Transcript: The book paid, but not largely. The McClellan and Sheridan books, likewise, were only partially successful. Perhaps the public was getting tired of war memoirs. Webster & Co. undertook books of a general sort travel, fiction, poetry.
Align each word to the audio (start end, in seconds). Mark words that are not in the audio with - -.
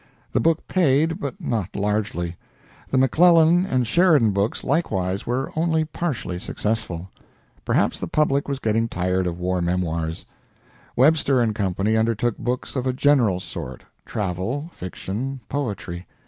The 0.31 0.39
book 0.39 0.67
paid, 0.67 1.19
but 1.19 1.39
not 1.39 1.75
largely. 1.75 2.35
The 2.89 2.97
McClellan 2.97 3.67
and 3.67 3.85
Sheridan 3.85 4.31
books, 4.31 4.63
likewise, 4.63 5.27
were 5.27 5.51
only 5.55 5.85
partially 5.85 6.39
successful. 6.39 7.11
Perhaps 7.65 7.99
the 7.99 8.07
public 8.07 8.47
was 8.47 8.57
getting 8.57 8.87
tired 8.89 9.27
of 9.27 9.37
war 9.39 9.61
memoirs. 9.61 10.25
Webster 10.95 11.45
& 11.53 11.53
Co. 11.53 11.75
undertook 11.77 12.35
books 12.39 12.75
of 12.75 12.87
a 12.87 12.93
general 12.93 13.39
sort 13.39 13.83
travel, 14.03 14.71
fiction, 14.73 15.39
poetry. 15.47 16.07